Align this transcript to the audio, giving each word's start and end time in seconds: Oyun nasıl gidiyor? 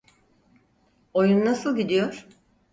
Oyun 1.13 1.45
nasıl 1.45 1.75
gidiyor? 1.75 2.27